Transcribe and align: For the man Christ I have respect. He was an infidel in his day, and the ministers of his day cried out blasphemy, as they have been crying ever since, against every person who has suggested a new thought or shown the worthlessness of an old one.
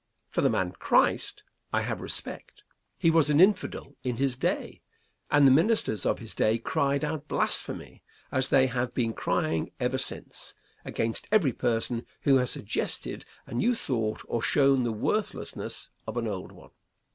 For 0.31 0.41
the 0.41 0.49
man 0.49 0.71
Christ 0.71 1.43
I 1.71 1.81
have 1.81 2.01
respect. 2.01 2.63
He 2.97 3.11
was 3.11 3.29
an 3.29 3.39
infidel 3.39 3.93
in 4.03 4.17
his 4.17 4.35
day, 4.35 4.81
and 5.29 5.45
the 5.45 5.51
ministers 5.51 6.07
of 6.07 6.17
his 6.17 6.33
day 6.33 6.57
cried 6.57 7.05
out 7.05 7.27
blasphemy, 7.27 8.01
as 8.31 8.49
they 8.49 8.65
have 8.65 8.95
been 8.95 9.13
crying 9.13 9.69
ever 9.79 9.99
since, 9.99 10.55
against 10.83 11.27
every 11.31 11.53
person 11.53 12.07
who 12.21 12.37
has 12.37 12.49
suggested 12.49 13.25
a 13.45 13.53
new 13.53 13.75
thought 13.75 14.23
or 14.27 14.41
shown 14.41 14.81
the 14.81 14.91
worthlessness 14.91 15.89
of 16.07 16.17
an 16.17 16.25
old 16.27 16.51
one. 16.51 16.71